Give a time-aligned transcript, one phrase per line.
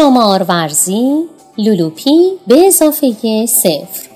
[0.00, 4.08] شمار ورزی لولوپی به اضافه صفر.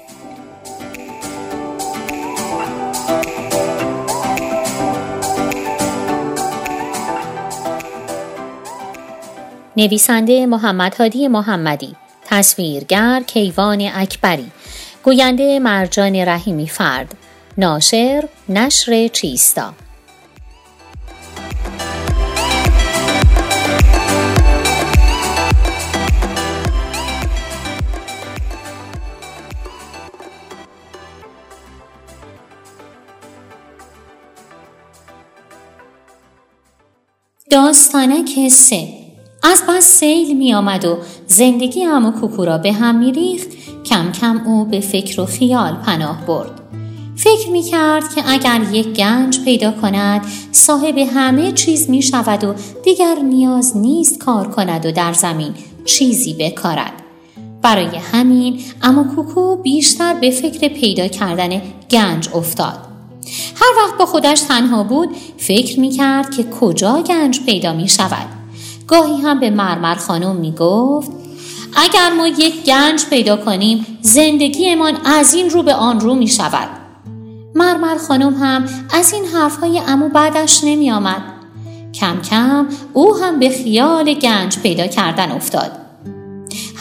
[9.77, 14.51] نویسنده محمد هادی محمدی تصویرگر کیوان اکبری
[15.03, 17.15] گوینده مرجان رحیمی فرد
[17.59, 19.84] ناشر نشر چیستا.
[37.55, 38.89] داستانک سه.
[39.43, 43.49] از بس سیل می آمد و زندگی امو کوکورا به هم می ریخت
[43.85, 46.61] کم کم او به فکر و خیال پناه برد.
[47.17, 50.21] فکر می کرد که اگر یک گنج پیدا کند
[50.53, 56.35] صاحب همه چیز می شود و دیگر نیاز نیست کار کند و در زمین چیزی
[56.35, 56.93] بکارد.
[57.63, 62.94] برای همین اما کوکو بیشتر به فکر پیدا کردن گنج افتاد.
[63.55, 65.09] هر وقت با خودش تنها بود
[65.39, 68.27] فکر می کرد که کجا گنج پیدا می شود.
[68.87, 71.11] گاهی هم به مرمر خانم می گفت
[71.77, 76.69] اگر ما یک گنج پیدا کنیم زندگیمان از این رو به آن رو می شود.
[77.55, 81.23] مرمر خانم هم از این حرفهای امو بعدش نمی آمد.
[81.95, 85.84] کم کم او هم به خیال گنج پیدا کردن افتاد.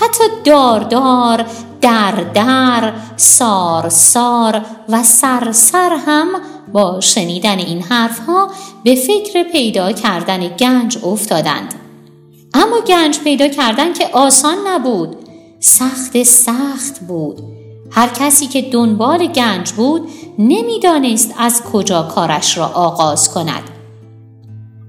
[0.04, 1.46] حتی داردار
[1.82, 6.28] در در سار سار و سر سر هم
[6.74, 8.48] با شنیدن این حرفها
[8.84, 11.74] به فکر پیدا کردن گنج افتادند.
[12.54, 15.16] اما گنج پیدا کردن که آسان نبود
[15.60, 17.42] سخت سخت بود.
[17.92, 20.10] هر کسی که دنبال گنج بود
[20.40, 23.64] نمی‌دانست از کجا کارش را آغاز کند.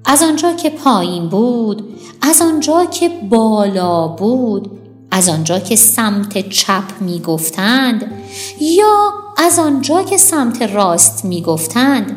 [0.04, 4.83] از آنجا که پایین بود از آنجا که بالا بود
[5.14, 8.12] از آنجا که سمت چپ می گفتند
[8.60, 12.16] یا از آنجا که سمت راست می گفتند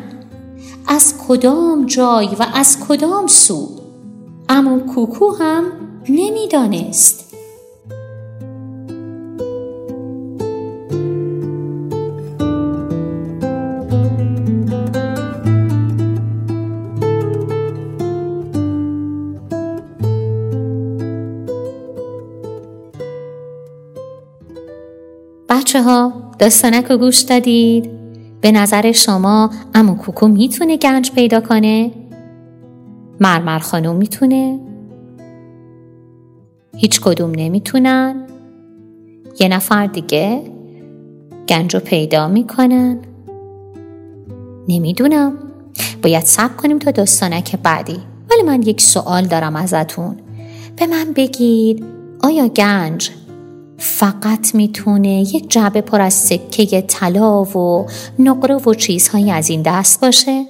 [0.88, 3.68] از کدام جای و از کدام سو
[4.48, 5.64] اما کوکو هم
[6.08, 7.27] نمی‌دانست.
[25.68, 27.90] بچه ها داستانک رو گوش دادید؟
[28.40, 31.90] به نظر شما امو کوکو می‌تونه گنج پیدا کنه؟
[33.20, 34.60] مرمر خانم می‌تونه؟
[36.76, 38.26] هیچ کدوم نمی‌تونن؟
[39.40, 40.42] یه نفر دیگه
[41.48, 42.98] گنج رو پیدا می‌کنن؟
[44.68, 45.32] نمی‌دونم
[46.02, 47.98] باید سب کنیم تا داستانک بعدی
[48.30, 50.16] ولی من یک سوال دارم ازتون
[50.76, 51.84] به من بگید
[52.22, 53.10] آیا گنج
[53.78, 57.86] فقط می‌تونه یک جعبه پر از سکه طلا و
[58.18, 60.44] نقره و چیزهایی از این دست باشه؟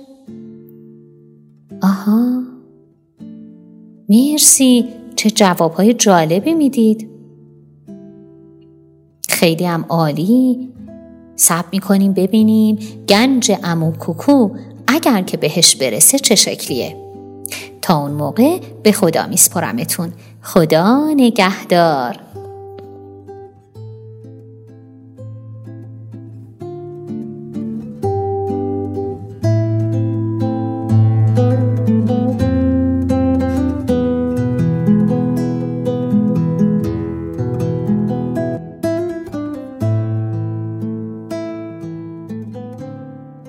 [1.83, 2.43] آها.
[4.09, 4.85] مرسی.
[5.17, 7.09] چه جوابهای جالبی می‌دید.
[9.29, 10.69] خیلی هم عالی.
[11.37, 12.79] سب می‌کنیم ببینیم
[13.09, 14.51] گنج امو کوکو
[14.87, 16.97] اگر که بهش برسه چه شکلیه.
[17.83, 20.13] تا اون موقع به خدا میسپرمتون.
[20.43, 22.21] خدا نگهدار.